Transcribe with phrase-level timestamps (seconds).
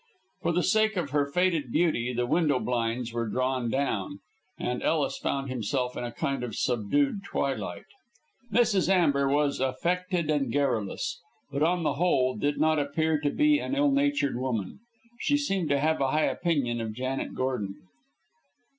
[0.41, 4.17] For the sake of her faded beauty the window blinds were drawn down,
[4.57, 7.85] and Ellis found himself in a kind of subdued twilight.
[8.51, 8.89] Mrs.
[8.89, 11.19] Amber was affected and garrulous,
[11.51, 14.79] but, on the whole, did not appear to be an ill natured woman.
[15.19, 17.75] She seemed to have a high opinion of Janet Gordon.